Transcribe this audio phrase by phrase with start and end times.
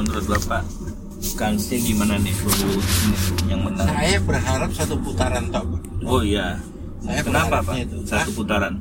[0.00, 0.64] menurut bapak
[1.36, 2.76] kansnya gimana nih ini
[3.46, 5.64] yang menang Saya berharap satu putaran tok.
[5.68, 5.80] Pak.
[6.08, 6.56] oh iya
[7.00, 7.96] Saya kenapa pak itu.
[8.04, 8.74] satu putaran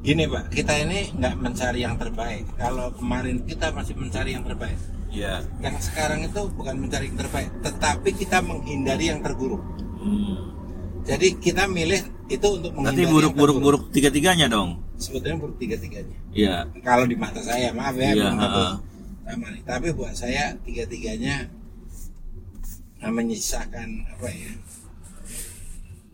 [0.00, 2.46] Gini Pak, kita ini nggak mencari yang terbaik.
[2.54, 4.78] Kalau kemarin kita masih mencari yang terbaik.
[5.10, 9.58] ya Yang sekarang itu bukan mencari yang terbaik, tetapi kita menghindari yang terburuk.
[9.98, 10.36] hmm.
[11.02, 13.82] Jadi kita milih itu untuk menghindari buruk yang buruk terburuk.
[13.82, 16.16] buruk tiga tiganya dong Sebetulnya buruk tiga-tiganya.
[16.30, 18.66] ya Kalau di mata saya, maaf ya, Iya, ha-ha.
[19.26, 19.62] Sama nih.
[19.62, 21.50] Tapi buat saya tiga-tiganya
[22.96, 24.52] nah, menyisakan apa ya?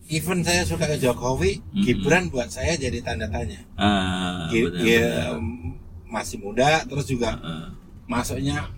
[0.08, 1.82] Even saya suka ke Jokowi, Mm-mm.
[1.82, 3.64] Gibran buat saya jadi tanda tanya.
[3.74, 5.40] ah Gi- benar, ya, benar.
[6.06, 7.72] masih muda, terus juga Ah,
[8.04, 8.68] masuknya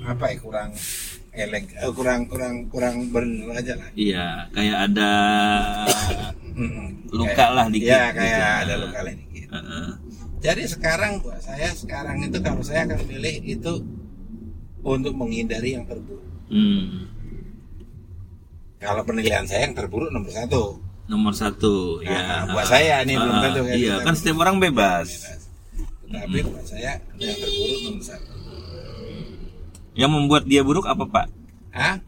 [0.00, 0.70] apa ya kurang
[1.30, 3.88] elek, eh, kurang kurang kurang benar aja lah.
[3.92, 5.10] iya kayak ada
[7.10, 8.62] luka Kayak- lah dikit Ya kayak gitu.
[8.64, 9.48] ada luka lah dikit.
[9.50, 9.88] Ah, ah.
[10.44, 13.72] Jadi sekarang buat saya sekarang itu kalau saya akan pilih itu
[14.82, 16.20] untuk menghindari yang terburuk.
[16.46, 17.08] Hmm.
[18.76, 20.84] Kalau penilaian saya yang terburuk nomor satu.
[21.04, 24.04] nomor satu ya Nah, buat saya nih belum Ah, tentu kayak iya kita.
[24.04, 25.08] kan setiap orang bebas
[26.02, 28.32] Tetapi buat saya yang terburuk nomor satu.
[29.94, 31.26] yang membuat dia buruk apa pak
[31.70, 32.00] Hah?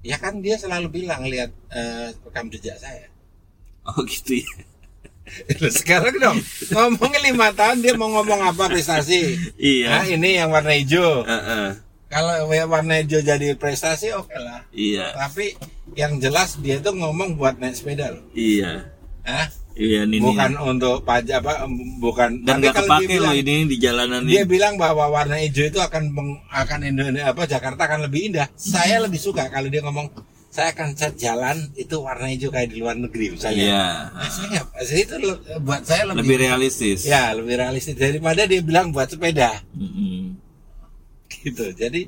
[0.00, 3.10] Ya kan dia selalu bilang lihat eh, rekam jejak saya.
[3.84, 4.50] oh gitu ya
[5.72, 9.40] Sekarang dong ngomongin lima tahun dia mau ngomong apa prestasi?
[9.56, 11.24] iya Nah, ini yang warna hijau.
[11.24, 11.68] Ah, ah.
[12.06, 14.62] Kalau warna hijau jadi prestasi oke lah.
[14.70, 15.56] iya Tapi
[15.92, 18.24] yang jelas dia tuh ngomong buat naik sepeda loh.
[18.30, 18.88] iya
[19.22, 19.48] Hah?
[19.74, 21.66] iya ini bukan untuk pajak apa
[21.98, 25.82] bukan dan nggak kepake loh ini di jalanan dia ini bilang bahwa warna hijau itu
[25.82, 30.14] akan meng- akan Indonesia apa Jakarta akan lebih indah saya lebih suka kalau dia ngomong
[30.54, 33.64] saya akan cat jalan itu warna hijau kayak di luar negeri misalnya.
[33.66, 33.86] Iya.
[34.14, 37.02] Nah, saya saya itu le- buat saya lebih, lebih realistis.
[37.02, 37.98] Ya lebih realistis.
[37.98, 39.58] Daripada dia bilang buat sepeda.
[39.74, 40.38] Mm-mm.
[41.42, 41.74] gitu.
[41.74, 42.06] Jadi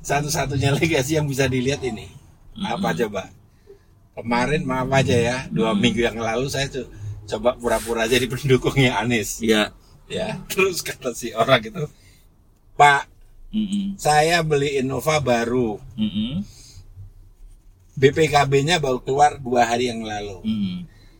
[0.00, 2.08] satu-satunya legasi yang bisa dilihat ini.
[2.64, 3.28] Apa coba?
[4.16, 6.88] Kemarin maaf aja ya dua minggu yang lalu saya tuh
[7.28, 9.38] coba pura-pura jadi pendukungnya Anies.
[9.44, 9.70] Iya.
[10.08, 11.84] Ya terus kata si orang itu
[12.74, 13.04] Pak
[13.52, 14.00] Mm-mm.
[14.00, 15.76] saya beli Innova baru.
[15.94, 16.40] Mm-mm.
[17.98, 20.76] BPKB-nya baru keluar dua hari yang lalu Mm-mm.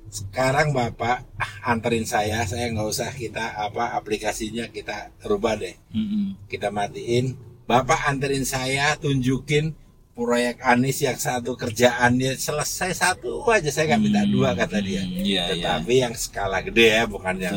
[0.09, 1.27] sekarang Bapak
[1.61, 6.39] anterin saya saya nggak usah kita apa aplikasinya kita rubah deh Mm-mm.
[6.47, 7.35] kita matiin
[7.67, 9.77] Bapak anterin saya tunjukin
[10.15, 15.15] proyek Anies yang satu kerjaannya selesai satu aja saya nggak minta dua kata dia Hmm,
[15.21, 15.43] iya, iya.
[15.53, 17.55] tetapi yang skala gede ya bukan yang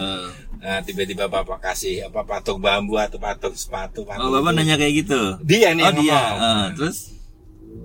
[0.61, 4.57] Eh, nah, tiba-tiba bapak kasih apa patung bambu atau patung sepatu patung oh bapak itu.
[4.61, 6.37] nanya kayak gitu dia nih oh dia ngomong.
[6.37, 6.97] Ah, terus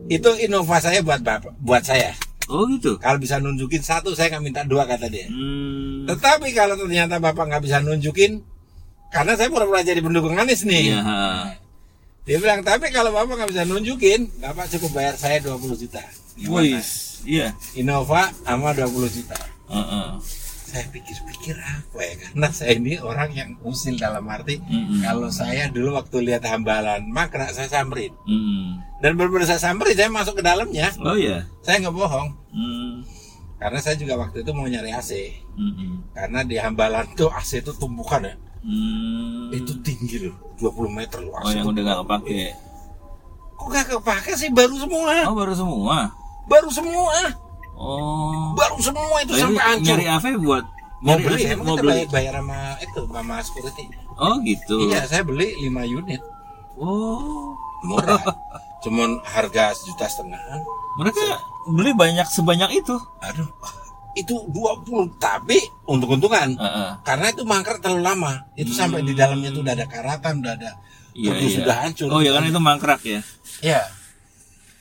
[0.09, 2.15] itu inovasi saya buat bapak buat saya
[2.47, 6.07] oh gitu kalau bisa nunjukin satu saya nggak minta dua kata dia Hmm.
[6.07, 8.39] tetapi kalau ternyata bapak nggak bisa nunjukin
[9.09, 11.01] karena saya pura-pura jadi pendukung Anies nih Iya.
[11.01, 11.19] ha.
[12.23, 16.03] dia bilang tapi kalau bapak nggak bisa nunjukin bapak cukup bayar saya 20 juta?
[16.37, 17.57] Wis, iya.
[17.73, 20.09] Innova sama 20 juta Heeh.
[20.67, 25.01] saya pikir-pikir apa ya karena saya ini orang yang usil dalam arti Mm-mm.
[25.01, 28.86] kalau saya dulu waktu lihat hambalan makra saya samperin Mm.
[28.99, 31.45] Dan benar-benar saya samperin saya masuk ke dalamnya Oh iya.
[31.61, 33.05] saya nggak bohong Mm.
[33.57, 35.11] karena saya juga waktu itu mau nyari AC
[35.55, 36.09] Mm-mm.
[36.11, 39.53] karena di hambalan tuh AC itu tumpukan ya Mm.
[39.53, 41.71] itu tinggi loh 20 meter loh Oh AC yang itu.
[41.71, 42.43] udah gak kepake.
[43.55, 45.97] kok gak kepake sih baru semua Oh baru semua.
[46.47, 47.21] baru semua
[47.77, 48.53] Oh.
[48.55, 50.65] baru semua itu Oh, ini sampai hancur nyari AV buat
[50.99, 51.93] mau beli AC emang mau kita beli.
[51.95, 53.85] bayar, bayar sama itu sama security
[54.17, 54.77] Oh gitu.
[54.83, 56.23] iya saya beli 5 unit
[56.75, 57.53] Oh.
[57.83, 58.21] murah
[58.87, 60.39] cuman harga sejuta setengah
[60.97, 61.25] Mereka
[61.69, 62.95] beli banyak sebanyak itu.
[63.21, 63.51] aduh
[64.15, 64.87] itu 20
[65.19, 66.91] tapi untung-untungan Heeh.
[67.03, 70.71] karena itu mangkrak terlalu lama itu sampai di dalamnya tuh udah ada karatan udah ada
[71.13, 71.49] Iya, iya.
[71.55, 73.21] sudah hancur Oh ya kan itu mangkrak ya.
[73.61, 73.81] ya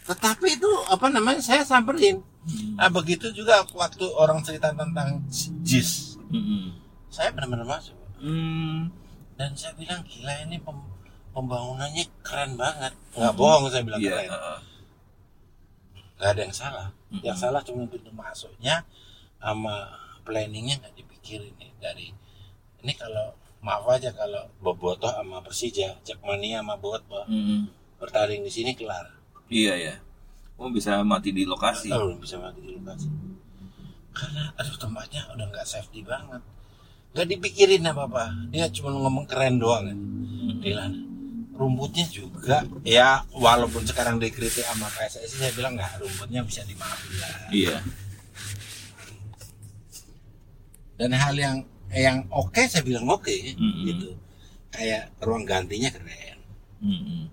[0.05, 2.77] tetapi itu apa namanya saya samperin Hmm.
[2.77, 5.17] nah begitu juga waktu orang cerita tentang
[5.65, 6.77] JIS Mm-mm.
[7.09, 8.93] saya benar-benar masuk Hmm.
[9.33, 10.93] dan saya bilang gila ini pem-
[11.35, 12.95] pembangunannya keren banget.
[13.13, 14.11] Nggak bohong saya bilang Iya.
[14.15, 14.31] keren.
[16.15, 16.87] nggak ada yang salah.
[17.19, 18.87] Yang salah cuma pintu masuknya
[19.37, 19.91] sama
[20.23, 21.71] planningnya nggak dipikirin nih.
[21.77, 22.07] Dari
[22.81, 27.67] ini kalau maaf aja kalau Bobotoh sama Persija Jakmania sama Bobotoh Mm-mm.
[27.99, 29.11] bertanding di sini kelar.
[29.51, 29.95] Iya ya.
[30.55, 31.91] Oh bisa mati di lokasi.
[31.91, 33.11] oh, bisa mati di lokasi.
[34.15, 36.39] Karena aduh tempatnya udah nggak safety banget.
[37.11, 39.99] Nggak dipikirin apa apa dia cuma ngomong keren doang kan
[40.59, 40.91] Dilan
[41.55, 47.47] rumputnya juga ya walaupun sekarang dikritik sama PSSI saya bilang nggak rumputnya bisa dimaafin lah
[47.49, 47.77] Iya.
[50.95, 51.57] dan hal yang
[51.89, 53.83] yang oke saya bilang oke Mm-mm.
[53.85, 54.09] gitu
[54.69, 56.39] kayak ruang gantinya keren
[56.81, 57.31] Mm-mm.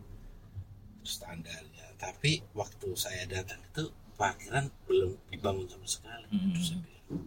[1.01, 6.55] standarnya tapi waktu saya datang itu parkiran belum dibangun sama sekali Hmm.
[6.55, 7.27] Terus saya bilang,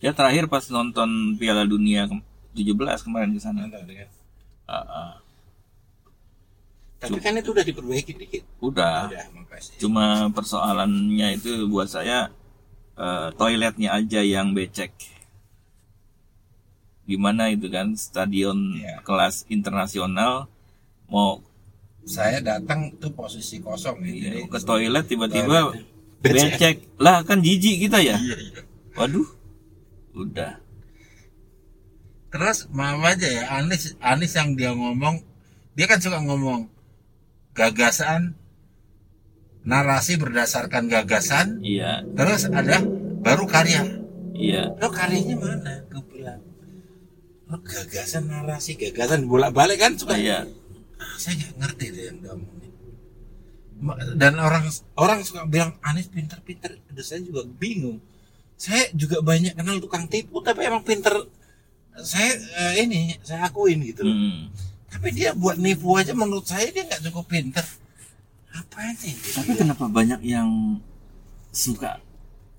[0.00, 2.20] Ya terakhir pas nonton Piala Dunia ke-
[2.52, 3.64] 17 kemarin ke sana.
[3.64, 4.10] "Nonton, kan?"
[4.66, 5.12] Ah, ah.
[7.04, 9.08] Tapi kan itu udah diperbaiki dikit Udah.
[9.12, 9.24] udah
[9.78, 12.32] Cuma persoalannya itu buat saya
[12.98, 14.90] eh, toiletnya aja yang becek.
[17.04, 19.04] Gimana itu kan stadion Iya.
[19.04, 20.50] kelas internasional
[21.06, 21.38] mau
[22.04, 25.70] saya datang tuh posisi kosong ya, ke toilet tiba-tiba
[26.20, 26.50] becek.
[26.58, 26.76] becek.
[26.98, 28.16] Lah kan jijik kita ya.
[28.18, 28.60] Iya, iya.
[28.98, 29.28] Waduh.
[30.18, 30.58] Udah.
[32.34, 35.22] Terus mama aja ya Anis Anis yang dia ngomong
[35.78, 36.66] dia kan suka ngomong
[37.54, 38.34] gagasan
[39.64, 42.84] narasi berdasarkan gagasan Iya, terus ada
[43.24, 44.04] baru karya.
[44.34, 44.74] Iya.
[44.76, 45.74] lo karyanya mana?
[45.88, 46.42] Gue bilang
[47.48, 49.96] lo gagasan narasi gagasan bolak balik kan?
[49.96, 50.18] Suka.
[50.18, 50.44] Iya.
[50.98, 52.54] Ah, saya nggak ngerti deh yang kamu
[54.16, 54.64] dan orang
[54.96, 56.78] orang suka bilang Anis pinter-pinter.
[57.02, 58.00] Saya juga bingung.
[58.54, 61.12] Saya juga banyak kenal tukang tipu tapi emang pinter.
[62.00, 64.16] Saya eh, ini saya akuin gitu loh.
[65.04, 67.60] Tapi dia buat nipu aja menurut saya dia nggak cukup pinter
[68.48, 70.80] apa sih Tapi kenapa banyak yang
[71.50, 72.00] suka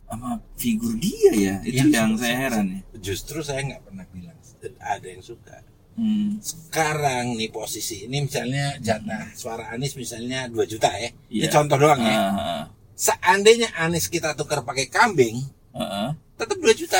[0.06, 1.56] sama figur dia ya?
[1.60, 2.82] Itu Yang yang saya heran ya.
[3.02, 4.38] justru saya nggak pernah bilang
[4.78, 5.66] ada yang suka
[5.96, 6.44] Hmm.
[6.44, 11.50] sekarang nih posisi ini misalnya jatah suara Anies misalnya 2 juta ya ini Iya.
[11.50, 12.64] contoh doang ya Ah,
[12.94, 15.40] seandainya Anies kita tukar pakai kambing
[15.72, 16.10] ah, ah.
[16.36, 17.00] tetap 2 juta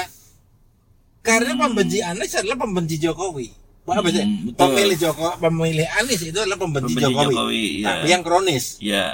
[1.20, 3.52] karena pembenci Anies adalah pembenci Jokowi
[3.86, 7.88] apa sih Hmm, pemilih Joko pemilih Anies itu adalah pembenci, Pembenci Jokowi, Jokowi, iya.
[7.94, 9.06] tapi yang kronis Ya,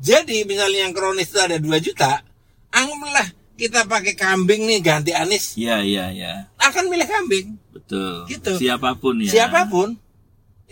[0.00, 2.24] jadi misalnya yang kronis itu ada 2 juta
[2.70, 6.48] anggaplah kita pakai kambing nih ganti Anies ya, ya, ya.
[6.58, 8.24] akan milih kambing Betul.
[8.24, 8.56] Gitu.
[8.56, 9.28] Siapa pun ya.
[9.28, 10.00] siapa pun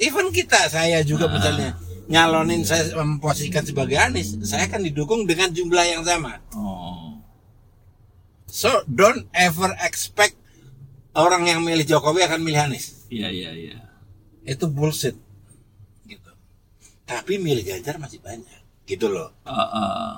[0.01, 1.33] even kita saya juga Ah.
[1.37, 1.71] misalnya
[2.09, 7.21] nyalonin saya memposisikan sebagai Anies saya akan didukung dengan jumlah yang sama Oh.
[8.49, 10.40] so don't ever expect
[11.13, 13.77] orang yang milih Jokowi akan milih Anies Iya, iya, iya.
[14.45, 15.19] itu bullshit
[16.05, 16.31] gitu
[17.03, 20.11] tapi milih Ganjar masih banyak gitu loh Ah, ah.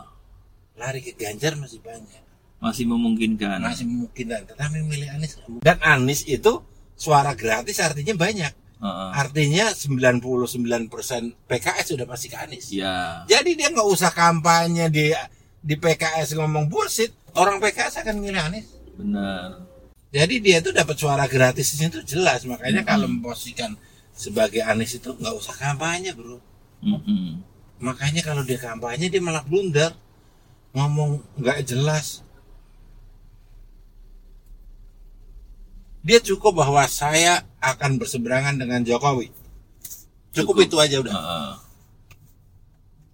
[0.74, 2.20] lari ke Ganjar masih banyak
[2.62, 3.58] Masih memungkinkan.
[3.58, 6.62] masih mungkin tetapi milih Anies dan Anies itu
[6.94, 9.10] suara gratis artinya banyak ah.
[9.12, 10.20] artinya 99%
[11.48, 15.10] PKS sudah pasti ke Anies Ya, Jadi dia nggak usah kampanye di
[15.62, 18.66] di PKS ngomong bullshit, orang PKS akan milih Anies.
[18.92, 19.62] benar.
[20.12, 22.44] Jadi dia itu dapat suara gratisnya itu jelas.
[22.44, 23.72] Makanya kalau memposisikan
[24.12, 26.36] sebagai Anies itu nggak usah kampanye bro.
[26.84, 27.40] Mm-mm.
[27.80, 29.96] Makanya kalau dia kampanye dia malah blunder,
[30.76, 32.20] ngomong nggak jelas.
[36.04, 39.32] Dia cukup bahwa saya akan berseberangan dengan Jokowi.
[40.34, 40.66] Cukup, Cukup.
[40.66, 41.14] itu aja udah.
[41.14, 41.52] Ah, ah.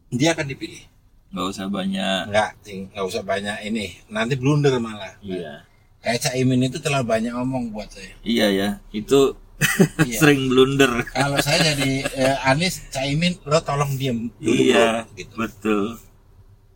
[0.09, 0.83] Dia akan dipilih.
[1.29, 2.23] Nggak usah banyak.
[2.33, 2.51] Nggak,
[2.97, 3.93] nggak usah banyak ini.
[4.09, 5.21] Nanti blunder malah.
[5.21, 5.69] Iya.
[6.09, 8.17] Kayak Caimin itu terlalu banyak ngomong buat saya.
[8.25, 9.37] Iya ya, itu
[10.09, 10.17] Iya.
[10.17, 11.05] sering blunder.
[11.13, 15.13] Kalau saya jadi eh, Anies, Caimin, lo tolong diem dulu iya, bro.
[15.13, 15.35] Gitu.
[15.37, 15.85] betul.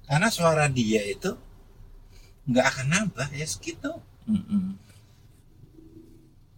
[0.04, 1.32] Karena suara dia itu
[2.44, 3.88] nggak akan nambah ya segitu.
[4.28, 4.76] Mm-mm.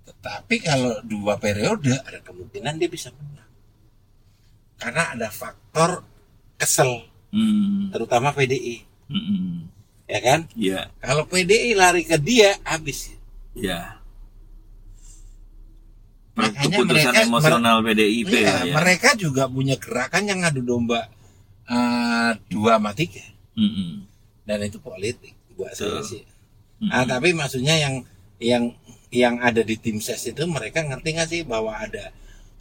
[0.04, 3.46] Tetapi kalau dua periode ada kemungkinan dia bisa menang.
[4.74, 6.02] Karena ada faktor
[6.58, 7.90] kesel, Mm.
[7.90, 9.66] terutama PDI, Mm-mm.
[10.04, 10.40] Ya kan?
[10.54, 13.12] Iya, Kalau PDI lari ke dia, habis.
[13.52, 13.98] iya.
[16.34, 18.74] Makanya mereka- emosional PDIP Iya, ya.
[18.74, 21.06] mereka juga punya gerakan yang ngadu domba
[21.64, 23.22] eh, dua sama tiga.
[23.54, 24.02] Mm-mm.
[24.44, 26.10] dan itu politik buat saya Betul.
[26.10, 26.22] sih.
[26.90, 28.02] Ah, tapi maksudnya yang
[28.36, 28.64] yang
[29.08, 32.10] yang ada di tim ses itu mereka ngerti nggak sih bahwa ada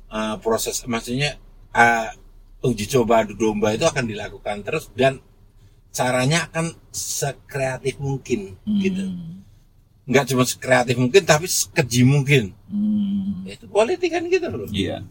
[0.08, 1.36] uh, proses maksudnya
[1.74, 2.08] uh,
[2.62, 5.18] uji coba adu domba itu akan dilakukan terus dan
[5.94, 8.82] caranya akan sekreatif mungkin Hmm.
[8.82, 9.04] gitu.
[10.04, 12.44] Nggak cuma sekreatif mungkin tapi sekeji mungkin.
[12.68, 13.46] Hmm.
[13.46, 14.68] Itu politik kan gitu loh.
[14.68, 15.06] Iya.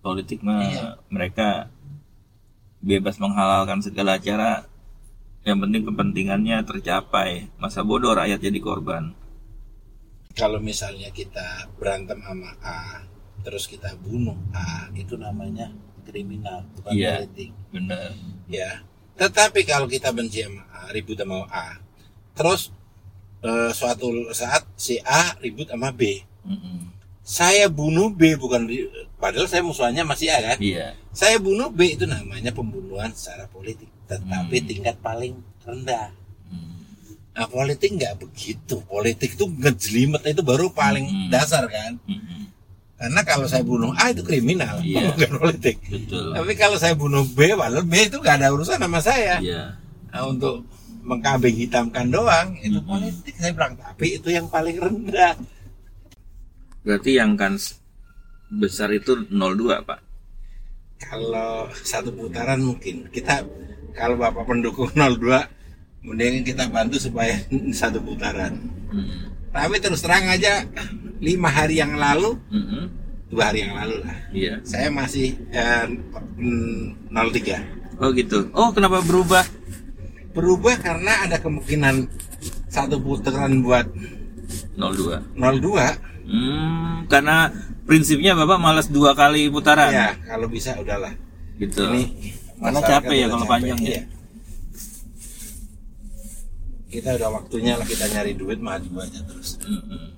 [0.00, 0.84] Politik mah Iya.
[1.06, 1.68] mereka
[2.80, 4.64] bebas menghalalkan segala cara.
[5.40, 7.48] Yang penting kepentingannya tercapai.
[7.56, 9.12] Masa bodoh rakyat jadi korban.
[10.32, 13.04] Kalau misalnya kita berantem sama A
[13.40, 15.72] terus kita bunuh A itu namanya
[16.02, 17.12] kriminal bukan Iya.
[17.20, 17.50] politik.
[17.70, 18.10] Bener.
[18.50, 18.82] ya
[19.20, 21.76] tetapi kalau kita benci sama A ribut sama A
[22.32, 22.72] terus
[23.40, 26.88] eh, suatu saat si A ribut sama B Mm-mm.
[27.20, 28.64] saya bunuh B bukan
[29.16, 30.96] padahal saya musuhannya masih A kan Iya.
[31.12, 34.66] saya bunuh B itu namanya pembunuhan secara politik tetapi Hmm.
[34.66, 36.10] tingkat paling rendah
[36.48, 36.80] Hmm.
[37.30, 41.28] nah politik nggak begitu politik itu ngejelimet itu baru paling Hmm.
[41.28, 42.49] dasar kan Mm-mm.
[43.00, 45.08] Karena kalau saya bunuh A itu kriminal, Iya.
[45.16, 45.80] bukan politik.
[45.82, 49.40] betul Tapi kalau saya bunuh B, padahal B itu gak ada urusan sama saya.
[49.40, 49.80] iya
[50.10, 50.66] Nah, untuk
[51.00, 52.84] mengkambing hitamkan doang itu Mm-mm.
[52.84, 55.32] politik saya bilang tapi itu yang paling rendah
[56.82, 57.56] berarti yang kan
[58.50, 60.00] besar itu 02 pak
[60.98, 63.46] kalau satu putaran mungkin kita
[63.92, 65.24] kalau bapak pendukung 02
[66.02, 67.38] mending kita bantu supaya
[67.80, 68.58] satu putaran
[68.90, 69.30] Mm.
[69.54, 70.66] tapi terus terang aja
[71.20, 72.84] lima hari yang lalu Mm-mm.
[73.28, 74.16] dua hari yang lalu lah.
[74.32, 74.54] Iya.
[74.64, 75.86] Saya masih eh,
[76.40, 78.48] mm, 03 oh gitu.
[78.56, 79.44] Oh kenapa berubah?
[80.32, 82.08] Berubah karena ada kemungkinan
[82.70, 83.86] satu putaran buat
[84.78, 87.50] 02 02 Hmm, karena
[87.90, 89.90] prinsipnya bapak malas dua kali putaran.
[89.90, 91.10] Ya kalau bisa udahlah.
[91.58, 91.82] Gitu.
[91.90, 92.02] Ini
[92.62, 93.90] karena capek ya kalau capek, panjang ya.
[93.90, 94.02] Iya.
[96.90, 99.58] kita udah waktunya lah kita nyari duit maju aja terus.
[99.62, 100.10] Mm-mm.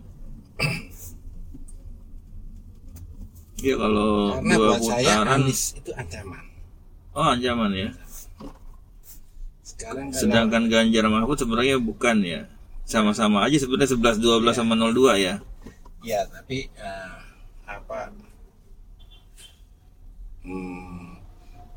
[3.62, 6.42] Iya kalau karena dua buat saya putaran Anies itu ancaman.
[7.14, 7.88] Oh ancaman ya?
[9.62, 12.40] Sekarang kalau sedangkan Ganjar Mahfud sebenarnya bukan ya.
[12.82, 14.52] Sama-sama aja sebenarnya 11 12 Iya.
[14.58, 15.34] sama 02 ya.
[16.02, 17.14] Ya tapi eh,
[17.62, 18.10] apa?
[20.42, 21.22] Hmm,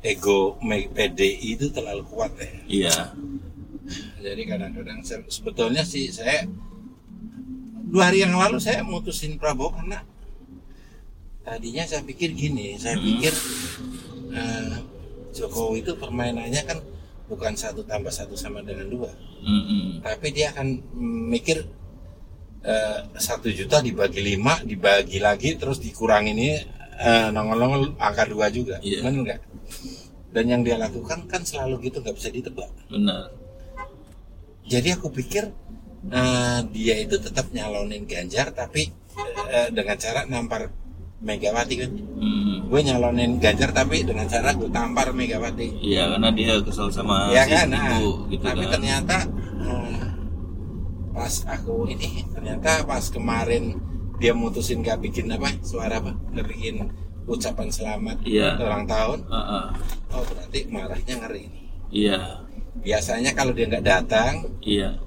[0.02, 2.50] ego PDI itu terlalu kuat ya.
[2.66, 2.96] Iya.
[4.18, 6.50] Jadi kadang-kadang se- sebetulnya sih saya
[7.86, 10.02] dua hari yang lalu saya mutusin Prabowo karena
[11.46, 13.06] tadinya saya pikir gini saya Hmm.
[13.06, 13.32] pikir
[14.32, 14.74] eh,
[15.32, 16.78] Jokowi itu permainannya kan
[17.26, 19.10] bukan satu tambah satu sama dengan dua
[19.42, 20.02] Mm-mm.
[20.02, 20.82] tapi dia akan
[21.30, 21.62] mikir
[22.62, 26.48] eh, satu juta dibagi lima dibagi lagi terus dikurangi ini
[26.96, 29.02] eh, nongol-nongol angka dua juga Iya.
[29.02, 29.40] benar nggak
[30.32, 33.30] dan yang dia lakukan kan selalu gitu nggak bisa ditebak benar
[34.66, 35.46] jadi aku pikir
[36.08, 38.90] eh, dia itu tetap nyalonin Ganjar tapi
[39.46, 40.70] eh, dengan cara nampar
[41.16, 41.90] Megawati kan.
[42.16, 42.68] Mm.
[42.68, 45.80] gue nyalonin Ganjar tapi dengan cara gue tampar Megawati.
[45.80, 47.66] Iya karena dia kesal sama ya si kan?
[47.72, 48.72] Nah, gitu tapi kan.
[48.78, 49.16] ternyata
[49.62, 49.96] eh,
[51.16, 53.80] pas aku ini ternyata pas kemarin
[54.20, 56.88] dia mutusin gak bikin apa suara apa bikin
[57.26, 58.54] ucapan selamat Iya.
[58.60, 59.18] ulang tahun.
[59.28, 59.64] Ah, ah.
[60.14, 61.60] oh berarti marahnya ngeri ini.
[61.90, 62.44] Iya.
[62.76, 65.00] Biasanya kalau dia nggak datang iya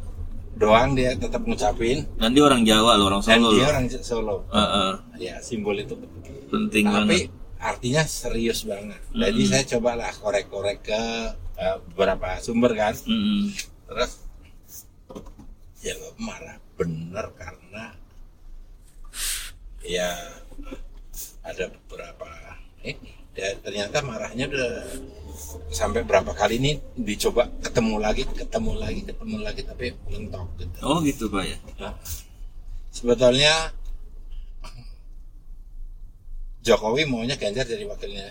[0.60, 2.04] doang dia tetap ngucapin.
[2.20, 3.70] Dan dia orang Jawa loh orang dan Solo dia loh.
[3.72, 4.36] orang Solo.
[4.52, 4.92] Ah, ah.
[5.16, 5.96] ya simbol itu.
[6.52, 7.32] Penting tapi banget.
[7.64, 9.00] artinya serius banget.
[9.16, 9.52] Jadi Mm-mm.
[9.52, 11.02] saya cobalah korek-korek ke
[11.56, 12.94] eh, beberapa sumber kan.
[13.08, 13.56] Mm-mm.
[13.88, 14.12] terus
[15.80, 16.60] ya marah.
[16.76, 17.96] Bener karena
[19.84, 20.12] ya
[21.44, 22.28] ada beberapa
[22.84, 24.72] ini dan ternyata marahnya udah
[25.72, 31.00] sampai berapa kali ini dicoba ketemu lagi ketemu lagi ketemu lagi tapi mentok gitu oh
[31.02, 31.58] gitu pak ya?
[31.80, 31.96] Nah,
[32.92, 33.72] sebetulnya
[36.60, 38.30] Jokowi maunya Ganjar jadi wakilnya.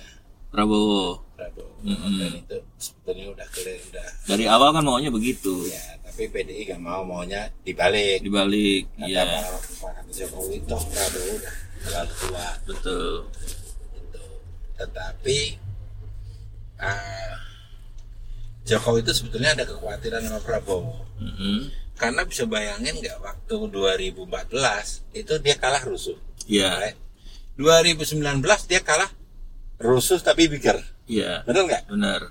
[0.52, 1.24] Prabowo.
[1.32, 1.74] Prabowo.
[1.80, 2.18] Mm-mm.
[2.20, 4.08] dan itu sebetulnya udah clear udah.
[4.28, 5.64] Dari awal kan maunya begitu.
[5.64, 8.20] Ya tapi PDI gak mau maunya dibalik.
[8.20, 9.24] Dibalik kata iya.
[9.80, 12.46] Pak Jokowi toh Prabowo udah terlalu tua.
[12.68, 13.12] Betul.
[14.78, 15.58] Tetapi
[16.78, 17.34] ah,
[18.64, 21.04] Jokowi itu sebetulnya ada kekhawatiran sama Prabowo.
[21.18, 21.74] Mm-mm.
[21.98, 26.14] karena bisa bayangin nggak waktu 2014 itu dia kalah rusuh.
[26.46, 26.94] Iya.
[26.94, 26.98] Right?
[27.58, 28.38] 2019
[28.70, 29.10] dia kalah
[29.82, 30.78] rusuh tapi bigger.
[31.10, 31.42] Iya.
[31.42, 31.84] Benar nggak?
[31.90, 32.22] Benar.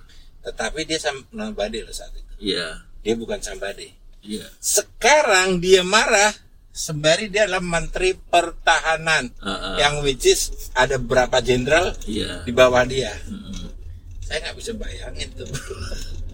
[0.48, 2.56] Tetapi dia sama nobody loh saat itu.
[2.56, 2.88] Iya.
[3.04, 3.92] Dia bukan somebody
[4.28, 4.46] iya.
[4.60, 6.36] Sekarang dia marah
[6.78, 9.76] sembari dia adalah menteri pertahanan Ah, ah.
[9.76, 13.74] yang which is ada berapa jenderal iya di bawah dia Mm-mm.
[14.22, 15.50] saya nggak bisa bayangin tuh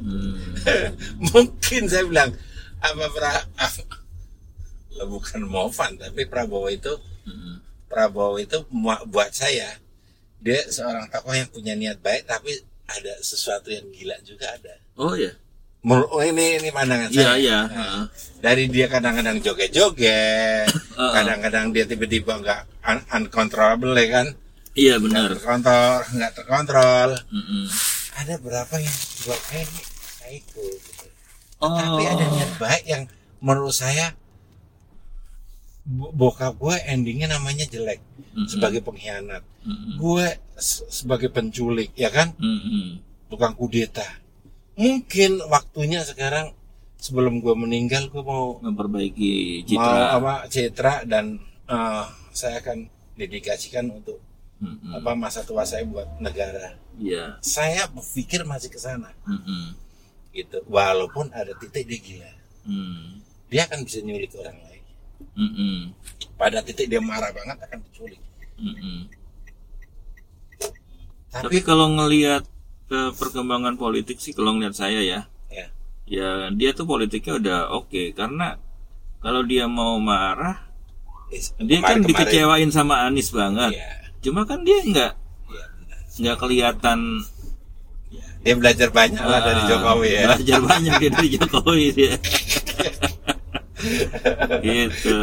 [0.04, 0.36] Hmm.
[1.32, 2.36] mungkin saya bilang
[2.78, 3.32] apa pra
[3.64, 3.84] apa,
[5.02, 6.92] bukan Movan tapi Prabowo itu
[7.24, 7.64] Mm-mm.
[7.88, 8.68] Prabowo itu
[9.08, 9.80] buat saya
[10.38, 12.52] dia seorang tokoh yang punya niat baik tapi
[12.84, 15.32] ada sesuatu yang gila juga ada oh ya
[15.86, 18.04] oh, ini ini pandangan iya saya iya Nah, Ah.
[18.40, 20.68] dari dia kadang-kadang joget-joget
[21.16, 24.28] kadang-kadang dia tiba-tiba nggak un- uncontrollable ya kan
[24.74, 27.64] iya nggak benar terkontrol nggak terkontrol Mm-mm.
[28.16, 31.06] ada berapa yang buat kayak ini psycho gitu.
[31.60, 33.04] oh tapi ada niat baik yang
[33.40, 34.16] menurut saya
[35.84, 38.00] bo- bokap gue endingnya namanya jelek
[38.32, 38.48] Mm-mm.
[38.48, 40.00] sebagai pengkhianat Mm-mm.
[40.00, 40.26] gue
[40.58, 43.04] se- sebagai penculik ya kan Mm-mm.
[43.28, 44.08] tukang kudeta
[44.74, 46.54] mungkin waktunya sekarang
[46.98, 51.38] sebelum gue meninggal gue mau memperbaiki mau citra apa citra dan
[51.68, 54.18] eh, saya akan dedikasikan untuk
[54.64, 54.96] Mm-mm.
[54.96, 59.76] apa masa tua saya buat negara iya saya berpikir masih ke sana Mm-mm.
[60.32, 62.32] gitu walaupun ada titik dia gila
[62.64, 63.20] Mm.
[63.52, 64.84] dia akan bisa nyulik orang lain
[65.36, 65.92] Mm-mm.
[66.40, 68.24] pada titik dia marah banget akan diculik
[68.56, 69.12] Mm-mm.
[71.28, 72.46] Tapi, Tapi kalau ngelihat
[72.94, 75.66] ke perkembangan politik sih kalau ngelihat saya ya, ya,
[76.06, 78.62] ya dia tuh politiknya udah oke karena
[79.18, 80.62] kalau dia mau marah,
[81.34, 83.74] is- dia kan kemarin-kemarin- dikecewain sama Anies banget.
[83.74, 83.90] Iya,
[84.22, 85.12] Cuma kan dia nggak
[85.50, 85.66] iya,
[86.22, 87.00] nggak kelihatan
[88.44, 90.22] Dia belajar banyak lah dari ah, Jokowi ya.
[90.28, 92.14] Belajar banyak dia dari Jokowi dia.
[94.68, 95.18] gitu.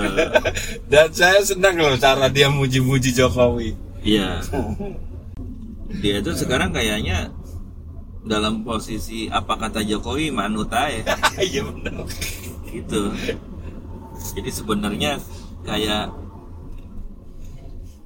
[0.88, 3.76] Dan saya senang loh cara dia muji-muji Jokowi.
[4.00, 4.40] Iya.
[6.00, 7.28] Dia tuh sekarang kayaknya
[8.22, 12.04] dalam posisi apa kata Jokowi manut aja Iya benar.
[12.66, 13.10] gitu.
[14.30, 15.16] Jadi sebenarnya
[15.62, 16.12] kayak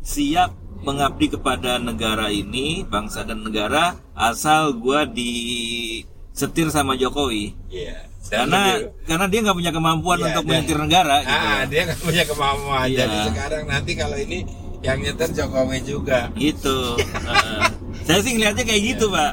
[0.00, 7.56] siap mengabdi kepada negara ini, bangsa dan negara asal gua disetir sama Jokowi.
[7.68, 8.12] Iya.
[8.24, 11.28] Dan Karena lebih- karena dia nggak punya kemampuan Iya, untuk menyetir negara gitu.
[11.30, 11.64] ah, loh.
[11.66, 12.86] dia nggak punya kemampuan.
[12.86, 12.98] Iya.
[13.00, 14.38] Jadi sekarang nanti kalau ini
[14.80, 16.18] yang nyetir Jokowi juga.
[16.34, 16.78] Gitu.
[16.96, 17.62] Heeh.
[18.06, 19.32] Saya sih ngelihatnya kayak gitu, Pak.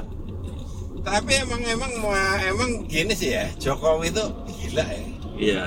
[1.01, 5.03] Tapi emang emang ma- emang gini sih ya, Jokowi itu gila ya.
[5.35, 5.63] Iya.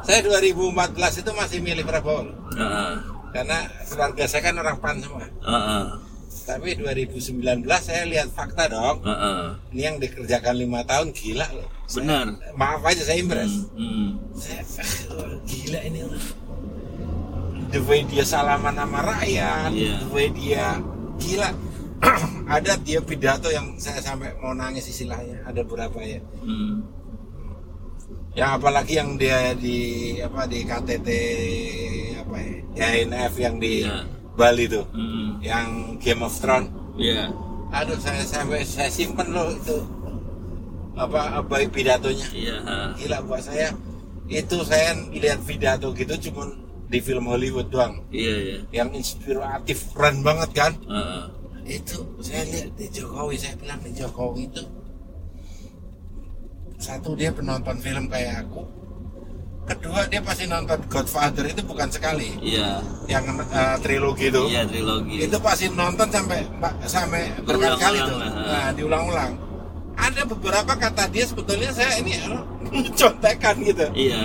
[0.00, 0.72] Saya 2014
[1.18, 2.28] itu masih milih Prabowo.
[2.50, 2.92] Heeh.
[3.28, 5.24] Karena keluarga saya kan orang PAN semua.
[5.24, 5.84] Heeh.
[6.44, 7.44] Tapi 2019
[7.78, 9.00] saya lihat fakta dong.
[9.02, 9.40] Heeh.
[9.70, 11.68] Ini yang dikerjakan lima tahun gila loh.
[11.84, 12.26] Saya- Benar.
[12.54, 13.68] maaf aja saya impress.
[13.74, 14.16] Hmm.
[14.32, 14.60] Saya
[15.08, 16.00] "Ah, gila ini.
[17.68, 20.00] The way dia salaman sama rakyat, Iya.
[20.00, 20.80] the way dia
[21.18, 21.52] gila.
[22.56, 25.42] ada dia pidato yang saya sampai mau nangis istilahnya.
[25.44, 26.20] Ada berapa ya?
[26.40, 26.82] Hmm.
[28.32, 29.78] Yang apalagi yang dia di
[30.22, 31.08] apa di KTT
[32.22, 32.86] apa ya?
[33.02, 34.06] INF yang di Iya.
[34.38, 34.86] Bali tuh.
[34.94, 35.42] Hmm.
[35.42, 35.66] Yang
[35.98, 36.70] Game of Thrones.
[36.94, 37.34] Iya.
[37.68, 39.76] Aduh saya sampai saya simpen loh itu
[40.94, 42.26] apa apa pidatonya.
[42.30, 42.56] Iya.
[42.62, 42.74] ha.
[42.94, 43.74] Gila buat saya
[44.28, 46.52] itu saya lihat pidato gitu cuman
[46.88, 48.56] di film Hollywood doang Iya, iya.
[48.72, 51.24] yang inspiratif keren banget kan Heeh.
[51.68, 54.64] Itu saya lihat di Jokowi saya bilang di Jokowi itu.
[56.80, 58.64] Satu dia penonton film kayak aku.
[59.68, 62.32] Kedua dia pasti nonton Godfather itu bukan sekali.
[62.40, 62.80] Iya.
[63.04, 64.42] yang eh, trilogi itu.
[64.48, 65.28] Iya, trilogi.
[65.28, 66.40] itu pasti nonton sampai
[66.88, 68.16] sampai berkali-kali tuh.
[68.16, 69.32] Berulang-ulang, nah diulang-ulang.
[69.98, 72.40] Ada beberapa kata dia sebetulnya saya ini eh,
[73.00, 73.86] contekan gitu.
[73.92, 74.20] Iya.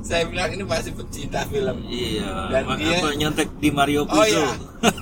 [0.00, 2.48] Saya bilang ini pasti pecinta film Iya.
[2.48, 4.16] Dan Ma- dia- apa nyontek di Mario Puzo?
[4.16, 4.48] Oh iya,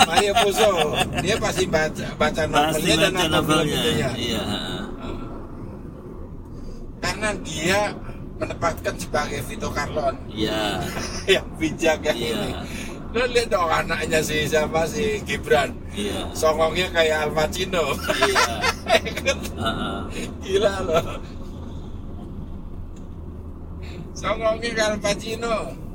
[0.02, 0.70] Mario Puzo.
[1.18, 3.78] Dia pasti baca baca novelnya dan baca nonton film novelnya.
[3.78, 4.08] itunya.
[4.14, 4.42] Iya.
[6.98, 7.80] Karena dia
[8.36, 10.82] menempatkan sebagai Vito Carlon Iya.
[11.34, 12.34] yang bijak yang Iya.
[12.34, 12.50] ini.
[13.08, 15.72] Lo lihat dong anaknya si siapa si Gibran.
[15.92, 16.28] Iya.
[16.32, 17.96] Songongnya kayak Al Pacino.
[17.96, 18.44] Iya.
[20.42, 21.04] Gila loh.
[24.18, 25.87] Songongnya kayak Al Pacino.